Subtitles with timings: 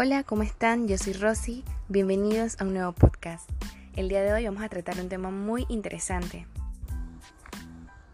[0.00, 0.86] Hola, ¿cómo están?
[0.86, 1.64] Yo soy Rosy.
[1.88, 3.50] Bienvenidos a un nuevo podcast.
[3.96, 6.46] El día de hoy vamos a tratar un tema muy interesante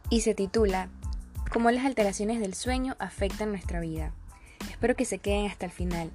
[0.09, 0.89] y se titula
[1.53, 4.15] Cómo las alteraciones del sueño afectan nuestra vida.
[4.71, 6.11] Espero que se queden hasta el final,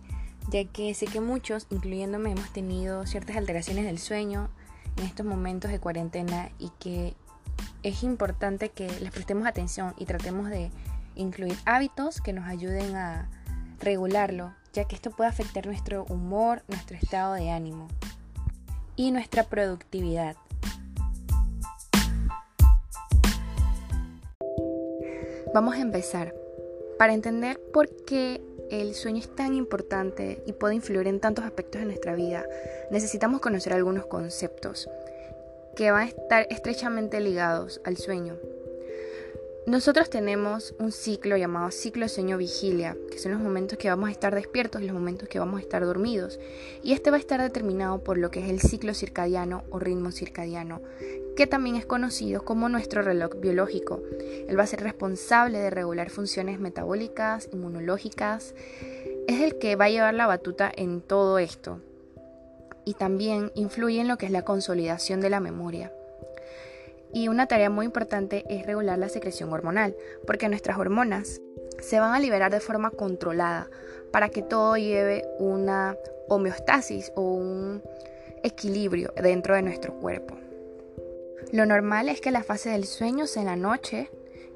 [0.50, 4.50] ya que sé que muchos, incluyéndome, hemos tenido ciertas alteraciones del sueño
[4.98, 7.14] en estos momentos de cuarentena y que
[7.84, 10.72] es importante que les prestemos atención y tratemos de
[11.14, 13.30] incluir hábitos que nos ayuden a
[13.80, 17.88] regularlo ya que esto puede afectar nuestro humor, nuestro estado de ánimo
[18.96, 20.36] y nuestra productividad.
[25.54, 26.36] Vamos a empezar.
[27.00, 31.82] Para entender por qué el sueño es tan importante y puede influir en tantos aspectos
[31.82, 32.46] de nuestra vida,
[32.92, 34.90] necesitamos conocer algunos conceptos
[35.76, 38.36] que van a estar estrechamente ligados al sueño.
[39.68, 44.34] Nosotros tenemos un ciclo llamado ciclo sueño-vigilia, que son los momentos que vamos a estar
[44.34, 46.40] despiertos y los momentos que vamos a estar dormidos.
[46.82, 50.12] Y este va a estar determinado por lo que es el ciclo circadiano o ritmo
[50.12, 50.82] circadiano,
[51.36, 54.02] que también es conocido como nuestro reloj biológico.
[54.48, 58.56] Él va a ser responsable de regular funciones metabólicas, inmunológicas.
[59.28, 61.80] Es el que va a llevar la batuta en todo esto.
[62.86, 65.92] Y también influye en lo que es la consolidación de la memoria.
[67.14, 69.96] Y una tarea muy importante es regular la secreción hormonal,
[70.28, 71.42] porque nuestras hormonas
[71.82, 73.70] se van a liberar de forma controlada
[74.12, 77.82] para que todo lleve una homeostasis o un
[78.44, 80.36] equilibrio dentro de nuestro cuerpo.
[81.52, 84.10] Lo normal es que la fase del sueño sea en la noche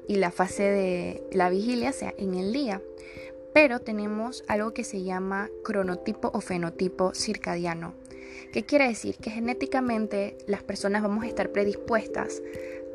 [0.06, 2.80] y la fase de la vigilia sea en el día,
[3.54, 7.94] pero tenemos algo que se llama cronotipo o fenotipo circadiano
[8.54, 9.16] ¿Qué quiere decir?
[9.16, 12.40] Que genéticamente las personas vamos a estar predispuestas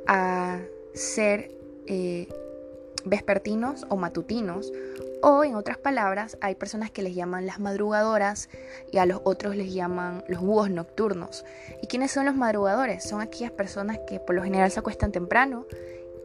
[0.08, 0.62] a
[0.94, 1.52] ser
[1.86, 2.30] eh,
[3.04, 4.72] vespertinos o matutinos.
[5.22, 8.48] O en otras palabras, hay personas que les llaman las madrugadoras
[8.90, 11.44] y a los otros les llaman los búhos nocturnos.
[11.82, 13.04] ¿Y quiénes son los madrugadores?
[13.04, 15.66] Son aquellas personas que por lo general se acuestan temprano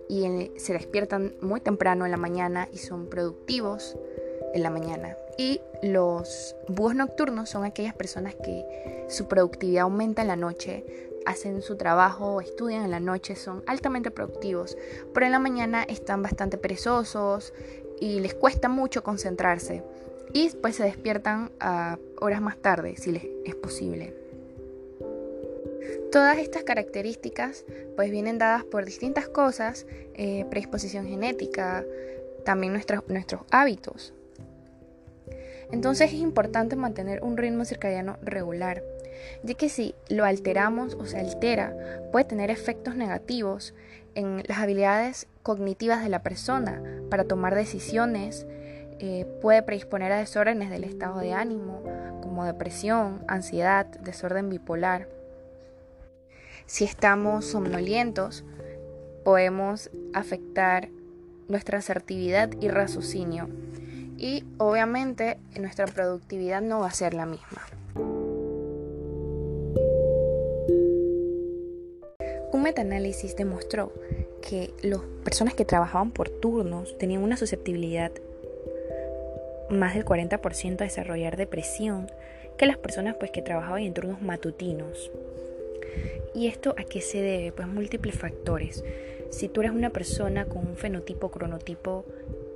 [0.09, 3.97] y se despiertan muy temprano en la mañana y son productivos
[4.55, 5.17] en la mañana.
[5.37, 10.85] Y los búhos nocturnos son aquellas personas que su productividad aumenta en la noche,
[11.27, 14.79] hacen su trabajo, estudian en la noche, son altamente productivos,
[15.13, 17.53] pero en la mañana están bastante perezosos
[18.01, 19.83] y les cuesta mucho concentrarse.
[20.33, 24.15] Y después se despiertan a horas más tarde, si les es posible.
[26.11, 27.65] Todas estas características
[27.97, 31.85] pues vienen dadas por distintas cosas, eh, predisposición genética,
[32.45, 34.13] también nuestros, nuestros hábitos.
[35.71, 38.83] Entonces es importante mantener un ritmo circadiano regular,
[39.43, 41.75] ya que si lo alteramos o se altera,
[42.13, 43.75] puede tener efectos negativos
[44.15, 48.47] en las habilidades cognitivas de la persona para tomar decisiones,
[49.01, 51.83] eh, puede predisponer a desórdenes del estado de ánimo,
[52.23, 55.09] como depresión, ansiedad, desorden bipolar.
[56.67, 58.45] Si estamos somnolientos,
[59.25, 60.89] podemos afectar
[61.49, 63.49] nuestra asertividad y raciocinio
[64.17, 67.63] y obviamente nuestra productividad no va a ser la misma.
[72.53, 73.93] Un metaanálisis demostró
[74.41, 78.13] que las personas que trabajaban por turnos tenían una susceptibilidad
[79.71, 82.11] más del 40% a desarrollar depresión
[82.57, 85.11] que las personas pues que trabajaban en turnos matutinos.
[86.35, 87.53] ¿Y esto a qué se debe?
[87.53, 88.85] Pues múltiples factores.
[89.31, 92.05] Si tú eres una persona con un fenotipo cronotipo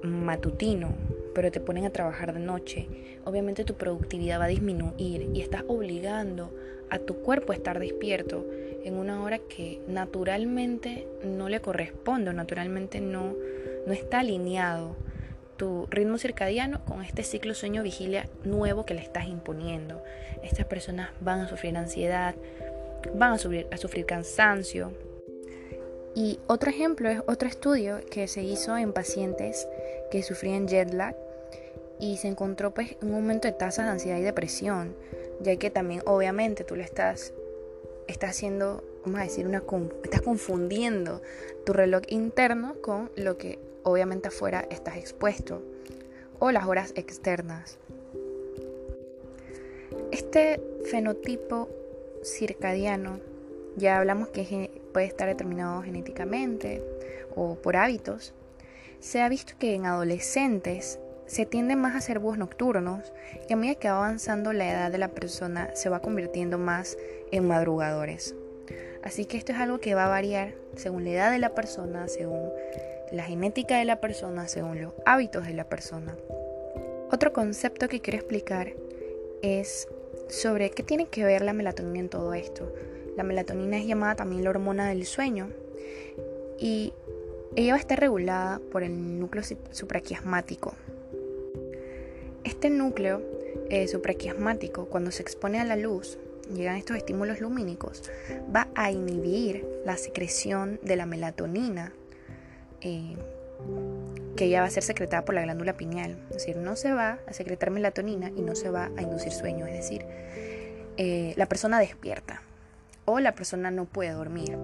[0.03, 0.95] matutino,
[1.35, 2.87] pero te ponen a trabajar de noche,
[3.25, 6.53] obviamente tu productividad va a disminuir y estás obligando
[6.91, 8.47] a tu cuerpo a estar despierto
[8.85, 13.35] en una hora que naturalmente no le corresponde, naturalmente no,
[13.87, 14.97] no está alineado
[15.57, 20.03] tu ritmo circadiano con este ciclo sueño-vigilia nuevo que le estás imponiendo.
[20.43, 22.35] Estas personas van a sufrir ansiedad,
[23.15, 24.93] van a sufrir, a sufrir cansancio.
[26.15, 29.69] Y otro ejemplo es otro estudio que se hizo en pacientes
[30.11, 31.15] que sufrían jet lag
[32.01, 34.95] y se encontró pues un aumento de tasas de ansiedad y depresión,
[35.41, 37.33] ya que también obviamente tú le estás,
[38.07, 39.63] estás haciendo, vamos a decir, una,
[40.05, 41.23] estás confundiendo
[41.65, 45.63] tu reloj interno con lo que obviamente afuera estás expuesto
[46.39, 47.79] o las horas externas.
[50.13, 50.61] Este
[50.91, 51.69] fenotipo
[52.23, 53.21] circadiano,
[53.77, 56.83] ya hablamos que puede estar determinado genéticamente
[57.35, 58.35] o por hábitos,
[59.01, 63.13] se ha visto que en adolescentes se tiende más a ser búhos nocturnos
[63.49, 66.97] y a medida que va avanzando la edad de la persona se va convirtiendo más
[67.31, 68.35] en madrugadores.
[69.03, 72.09] Así que esto es algo que va a variar según la edad de la persona,
[72.09, 72.51] según
[73.13, 76.17] la genética de la persona, según los hábitos de la persona.
[77.11, 78.73] Otro concepto que quiero explicar
[79.43, 79.87] es
[80.29, 82.73] sobre qué tiene que ver la melatonina en todo esto.
[83.17, 85.51] La melatonina es llamada también la hormona del sueño
[86.59, 86.93] y
[87.55, 90.75] ella va a estar regulada por el núcleo supraquiasmático.
[92.45, 93.23] Este núcleo
[93.71, 96.19] eh, supraquiasmático, cuando se expone a la luz,
[96.55, 98.03] llegan estos estímulos lumínicos,
[98.55, 101.93] va a inhibir la secreción de la melatonina,
[102.81, 103.17] eh,
[104.37, 106.17] que ya va a ser secretada por la glándula pineal.
[106.31, 109.67] Es decir, no se va a secretar melatonina y no se va a inducir sueño.
[109.67, 110.07] Es decir,
[110.97, 112.43] eh, la persona despierta
[113.05, 114.57] o la persona no puede dormir.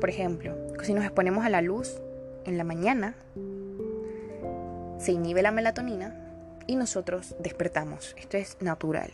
[0.00, 2.00] Por ejemplo, si nos exponemos a la luz
[2.44, 3.14] en la mañana,
[4.98, 6.25] se inhibe la melatonina
[6.66, 8.14] y nosotros despertamos.
[8.18, 9.12] Esto es natural.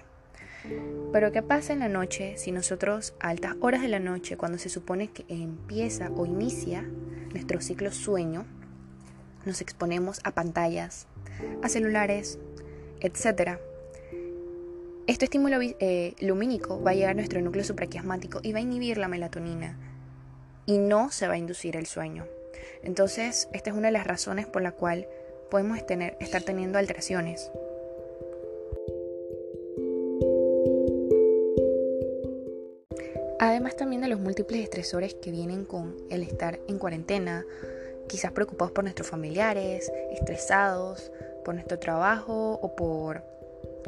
[1.12, 4.58] Pero ¿qué pasa en la noche si nosotros a altas horas de la noche, cuando
[4.58, 6.82] se supone que empieza o inicia
[7.32, 8.46] nuestro ciclo sueño,
[9.44, 11.06] nos exponemos a pantallas,
[11.62, 12.38] a celulares,
[13.00, 13.58] etc.
[15.06, 18.98] Este estímulo eh, lumínico va a llegar a nuestro núcleo supraquiasmático y va a inhibir
[18.98, 19.76] la melatonina
[20.64, 22.24] y no se va a inducir el sueño.
[22.84, 25.08] Entonces, esta es una de las razones por la cual
[25.52, 27.52] podemos estar teniendo alteraciones.
[33.38, 37.44] Además también de los múltiples estresores que vienen con el estar en cuarentena,
[38.08, 41.12] quizás preocupados por nuestros familiares, estresados
[41.44, 43.22] por nuestro trabajo o por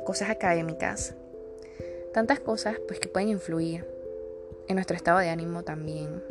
[0.05, 1.15] cosas académicas.
[2.13, 3.87] Tantas cosas pues que pueden influir
[4.69, 6.23] en nuestro estado de ánimo también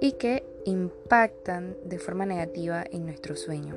[0.00, 3.76] y que impactan de forma negativa en nuestro sueño.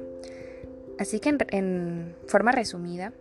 [0.98, 3.14] Así que en, en forma resumida,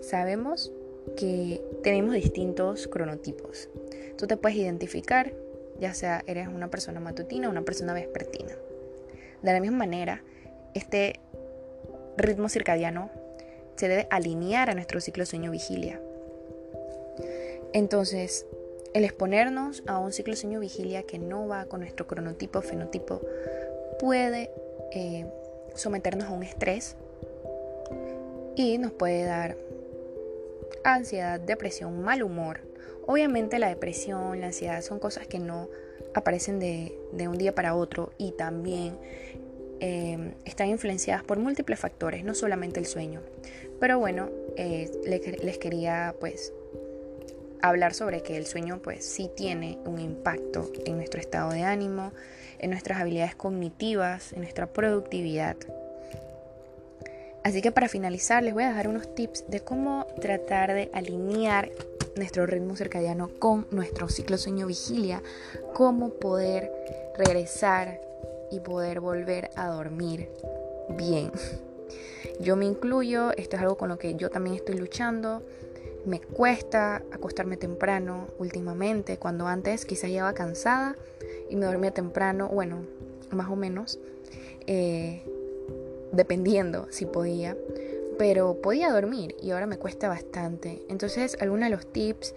[0.00, 0.72] sabemos
[1.16, 3.68] que tenemos distintos cronotipos.
[4.16, 5.32] Tú te puedes identificar,
[5.80, 8.54] ya sea eres una persona matutina o una persona vespertina.
[9.42, 10.22] De la misma manera,
[10.74, 11.20] este
[12.16, 13.10] ritmo circadiano
[13.76, 16.00] se debe alinear a nuestro ciclo sueño-vigilia.
[17.72, 18.46] Entonces,
[18.94, 23.20] el exponernos a un ciclo sueño-vigilia que no va con nuestro cronotipo o fenotipo
[23.98, 24.50] puede
[24.92, 25.26] eh,
[25.74, 26.96] someternos a un estrés
[28.54, 29.56] y nos puede dar
[30.84, 32.60] ansiedad, depresión, mal humor.
[33.06, 35.68] Obviamente la depresión, la ansiedad son cosas que no
[36.14, 36.92] aparecen de,
[37.28, 38.98] un día para otro y también
[39.80, 43.20] eh, están influenciadas por múltiples factores, no solamente el sueño.
[43.80, 46.52] Pero bueno, eh, les, quería pues
[47.62, 52.12] hablar sobre que el sueño pues sí tiene un impacto en nuestro estado de ánimo,
[52.58, 55.56] en nuestras habilidades cognitivas, en nuestra productividad.
[57.44, 61.70] Así que para finalizar les voy a dejar unos tips de cómo tratar de alinear
[62.16, 65.22] nuestro ritmo circadiano con nuestro ciclo sueño vigilia,
[65.74, 66.70] cómo poder
[67.16, 68.00] regresar
[68.50, 70.28] y poder volver a dormir
[70.90, 71.32] bien.
[72.40, 75.42] Yo me incluyo, esto es algo con lo que yo también estoy luchando.
[76.04, 80.96] Me cuesta acostarme temprano últimamente, cuando antes quizás iba cansada
[81.48, 82.82] y me dormía temprano, bueno,
[83.30, 83.98] más o menos.
[84.66, 85.22] Eh,
[86.12, 87.56] dependiendo si podía,
[88.18, 90.82] pero podía dormir y ahora me cuesta bastante.
[90.88, 92.34] Entonces, algunos de los tips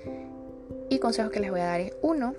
[0.90, 2.34] y consejos que les voy a dar es uno,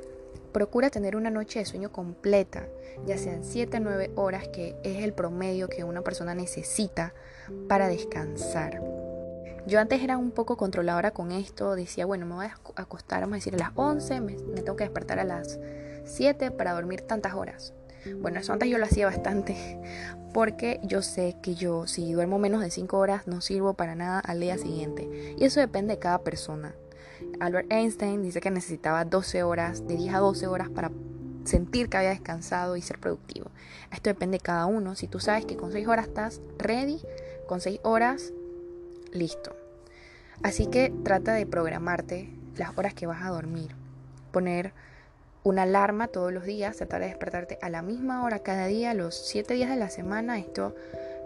[0.52, 2.66] procura tener una noche de sueño completa,
[3.06, 7.12] ya sean 7 a 9 horas, que es el promedio que una persona necesita
[7.68, 8.80] para descansar.
[9.66, 13.34] Yo antes era un poco controladora con esto, decía, bueno, me voy a acostar, vamos
[13.34, 15.58] a decir, a las 11, me, tengo que despertar a las
[16.04, 17.74] 7 para dormir tantas horas.
[18.20, 19.56] Bueno, eso antes yo lo hacía bastante
[20.32, 24.20] porque yo sé que yo si duermo menos de 5 horas no sirvo para nada
[24.20, 25.34] al día siguiente.
[25.36, 26.76] Y eso depende de cada persona.
[27.40, 30.92] Albert Einstein dice que necesitaba 12 horas, de 10 a 12 horas para
[31.44, 33.50] sentir que había descansado y ser productivo.
[33.90, 34.94] Esto depende de cada uno.
[34.94, 37.00] Si tú sabes que con 6 horas estás ready,
[37.48, 38.32] con 6 horas,
[39.16, 39.54] listo.
[40.42, 43.74] Así que trata de programarte las horas que vas a dormir.
[44.32, 44.72] Poner
[45.44, 49.14] una alarma todos los días, tratar de despertarte a la misma hora cada día, los
[49.14, 50.38] 7 días de la semana.
[50.38, 50.74] Esto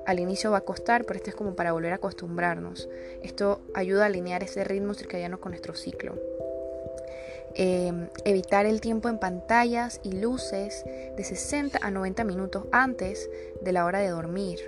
[0.06, 2.88] al inicio va a costar, pero esto es como para volver a acostumbrarnos.
[3.23, 6.18] Esto ayuda a alinear ese ritmo circadiano con nuestro ciclo.
[7.54, 10.85] Em, evitar el tiempo en pantallas y luces
[11.16, 13.28] de 60 a 90 minutos antes
[13.61, 14.61] de la hora de dormir.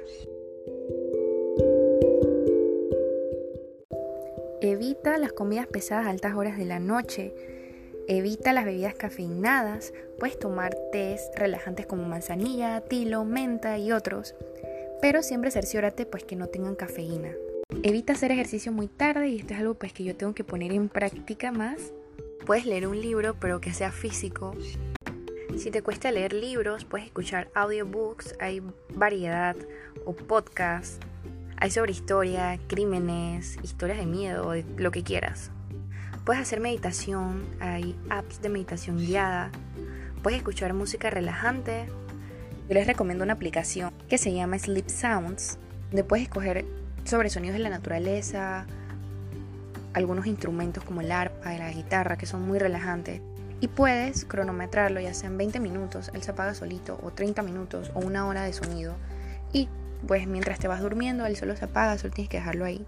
[4.83, 7.33] Evita las comidas pesadas a altas horas de la noche
[8.09, 14.35] Evita las bebidas cafeinadas, puedes tomar tés relajantes como manzanilla, tilo, menta y otros,
[15.01, 17.31] pero siempre cerciórate pues que no tengan cafeína.
[17.85, 20.73] Evita hacer ejercicio muy tarde y esto es algo pues que yo tengo que poner
[20.73, 21.93] en práctica más.
[22.45, 24.53] Puedes leer un libro pero que sea físico.
[25.57, 28.61] Si te cuesta leer libros, puedes escuchar audiobooks, hay
[28.97, 29.55] variedad
[30.05, 30.99] o podcasts
[31.62, 35.52] Hay sobre historia, crímenes, historias de miedo, lo que quieras.
[36.25, 39.52] Puedes hacer meditación, hay apps de meditación guiada,
[40.25, 41.87] puedes escuchar música relajante.
[42.66, 45.57] Yo les recomiendo una aplicación que se llama Sleep Sounds,
[45.90, 46.64] donde puedes escoger
[47.04, 48.66] sobre sonidos de la naturaleza,
[49.95, 53.21] algunos instrumentos como el arpa y la guitarra que son muy relajantes.
[53.61, 58.00] Y puedes cronometrarlo, ya sean 20 minutos, él se apaga solito, o 30 minutos, o
[58.00, 58.97] una hora de sonido.
[59.52, 59.69] Y
[60.07, 62.85] pues mientras te vas durmiendo, él solo se apaga, solo tienes que dejarlo ahí.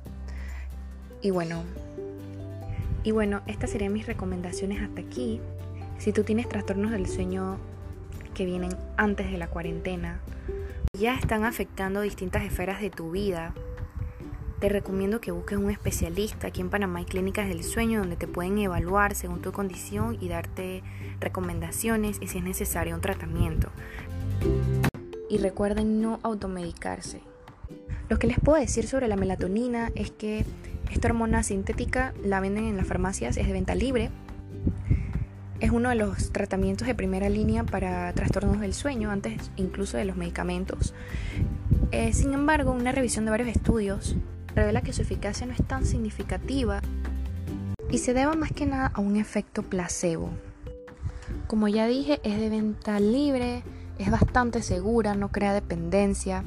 [1.23, 1.63] Y bueno,
[3.03, 5.41] y bueno, estas serían mis recomendaciones hasta aquí.
[5.99, 7.59] Si tú tienes trastornos del sueño
[8.35, 10.21] que vienen antes de la cuarentena,
[10.99, 13.55] ya están afectando distintas esferas de tu vida,
[14.61, 16.47] te recomiendo que busques un especialista.
[16.47, 20.29] Aquí en Panamá hay clínicas del sueño donde te pueden evaluar según tu condición y
[20.29, 20.83] darte
[21.21, 23.69] recomendaciones y si es necesario un tratamiento.
[25.35, 27.21] Y recuerden no automedicarse.
[28.09, 30.45] Lo que les puedo decir sobre la melatonina es que
[30.93, 34.11] esta hormona sintética la venden en las farmacias, es de venta libre.
[35.59, 40.05] Es uno de los tratamientos de primera línea para trastornos del sueño, antes incluso de
[40.05, 40.95] los medicamentos.
[41.91, 44.15] Eh, sin embargo, una revisión de varios estudios
[44.55, 46.81] revela que su eficacia no es tan significativa
[47.91, 50.31] y se debe más que nada a un efecto placebo.
[51.49, 53.65] Como ya dije, es de venta libre,
[53.99, 56.43] es bastante segura, no crea dependencia.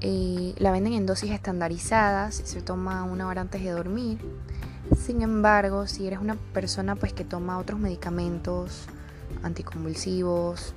[0.00, 4.18] Eh, la venden en dosis estandarizadas, se toma una hora antes de dormir.
[4.96, 8.86] Sin embargo, si eres una persona pues que toma otros medicamentos
[9.42, 10.74] anticonvulsivos,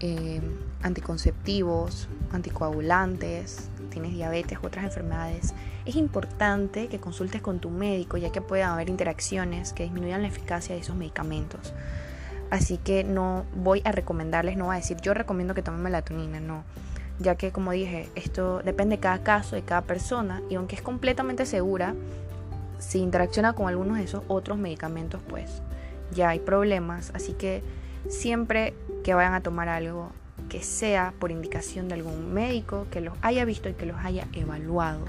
[0.00, 0.40] eh,
[0.82, 8.30] anticonceptivos, anticoagulantes, tienes diabetes u otras enfermedades, es importante que consultes con tu médico ya
[8.30, 11.72] que puede haber interacciones que disminuyan la eficacia de esos medicamentos.
[12.50, 16.40] Así que no voy a recomendarles, no voy a decir yo recomiendo que tomen melatonina,
[16.40, 16.64] no.
[17.18, 20.82] Ya que como dije, esto depende de cada caso, de cada persona y aunque es
[20.82, 21.94] completamente segura,
[22.78, 25.62] si interacciona con algunos de esos otros medicamentos, pues
[26.12, 27.10] ya hay problemas.
[27.14, 27.62] Así que
[28.08, 30.10] siempre que vayan a tomar algo,
[30.48, 34.26] que sea por indicación de algún médico que los haya visto y que los haya
[34.32, 35.00] evaluado.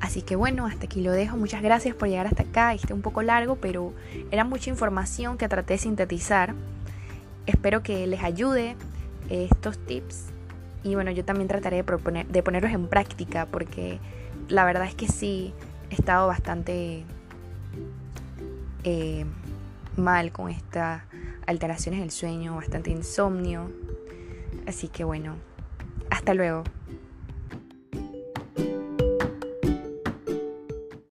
[0.00, 1.36] Así que bueno, hasta aquí lo dejo.
[1.36, 2.74] Muchas gracias por llegar hasta acá.
[2.74, 3.92] Este un poco largo, pero
[4.30, 6.54] era mucha información que traté de sintetizar.
[7.46, 8.76] Espero que les ayude
[9.30, 10.26] estos tips.
[10.84, 13.98] Y bueno, yo también trataré de, ponerlos en práctica porque
[14.48, 15.52] la verdad es que sí,
[15.90, 17.04] he estado bastante
[18.84, 19.24] eh,
[19.96, 21.02] mal con estas
[21.46, 23.70] alteraciones del sueño, bastante insomnio.
[24.66, 25.34] Así que bueno,
[26.10, 26.64] hasta luego.